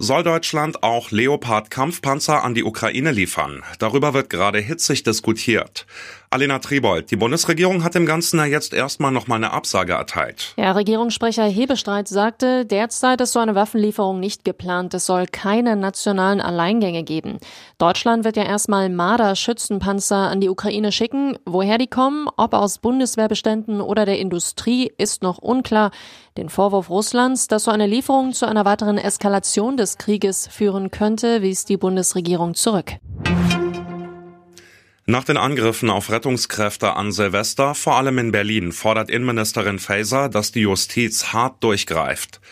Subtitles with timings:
[0.00, 3.64] Soll Deutschland auch Leopard-Kampfpanzer an die Ukraine liefern?
[3.80, 5.86] Darüber wird gerade hitzig diskutiert.
[6.30, 10.52] Alena Tribold, die Bundesregierung hat dem Ganzen ja jetzt erstmal noch mal eine Absage erteilt.
[10.56, 14.94] Ja, Regierungssprecher Hebestreit sagte, derzeit ist so eine Waffenlieferung nicht geplant.
[14.94, 17.38] Es soll keine nationalen Alleingänge geben.
[17.78, 21.38] Deutschland wird ja erstmal Marder-Schützenpanzer an die Ukraine schicken.
[21.44, 25.90] Woher die kommen, ob aus Bundeswehrbeständen oder der Industrie, ist noch unklar.
[26.36, 31.40] Den Vorwurf Russlands, dass so eine Lieferung zu einer weiteren Eskalation des Krieges führen könnte,
[31.40, 32.92] wies die Bundesregierung zurück.
[35.06, 40.52] Nach den Angriffen auf Rettungskräfte an Silvester, vor allem in Berlin, fordert Innenministerin Faeser, dass
[40.52, 42.42] die Justiz hart durchgreift.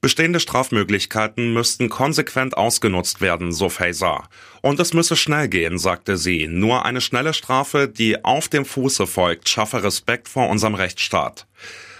[0.00, 4.28] Bestehende Strafmöglichkeiten müssten konsequent ausgenutzt werden, so Faeser.
[4.62, 6.48] Und es müsse schnell gehen, sagte sie.
[6.48, 11.46] Nur eine schnelle Strafe, die auf dem Fuße folgt, schaffe Respekt vor unserem Rechtsstaat.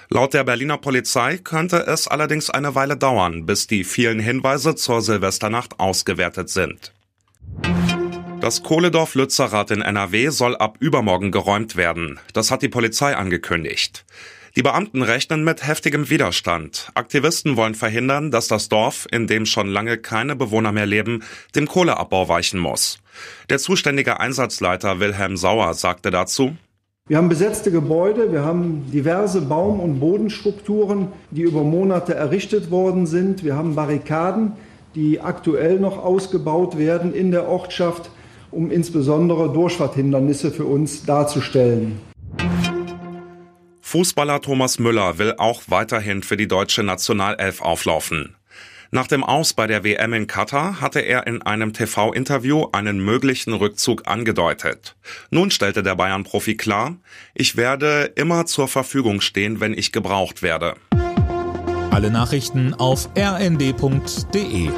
[0.08, 5.02] Laut der Berliner Polizei könnte es allerdings eine Weile dauern, bis die vielen Hinweise zur
[5.02, 6.92] Silvesternacht ausgewertet sind.
[8.40, 12.20] Das Kohledorf Lützerath in NRW soll ab übermorgen geräumt werden.
[12.32, 14.04] Das hat die Polizei angekündigt.
[14.54, 16.90] Die Beamten rechnen mit heftigem Widerstand.
[16.94, 21.66] Aktivisten wollen verhindern, dass das Dorf, in dem schon lange keine Bewohner mehr leben, dem
[21.66, 22.98] Kohleabbau weichen muss.
[23.50, 26.56] Der zuständige Einsatzleiter Wilhelm Sauer sagte dazu,
[27.08, 33.06] wir haben besetzte Gebäude, wir haben diverse Baum- und Bodenstrukturen, die über Monate errichtet worden
[33.06, 33.44] sind.
[33.44, 34.52] Wir haben Barrikaden,
[34.96, 38.10] die aktuell noch ausgebaut werden in der Ortschaft
[38.50, 42.00] um insbesondere Durchfahrthindernisse für uns darzustellen.
[43.80, 48.36] Fußballer Thomas Müller will auch weiterhin für die deutsche Nationalelf auflaufen.
[48.91, 53.53] Nach dem Aus bei der WM in Katar hatte er in einem TV-Interview einen möglichen
[53.53, 54.97] Rückzug angedeutet.
[55.31, 56.97] Nun stellte der Bayern-Profi klar,
[57.34, 60.75] ich werde immer zur Verfügung stehen, wenn ich gebraucht werde.
[61.91, 64.70] Alle Nachrichten auf rnd.de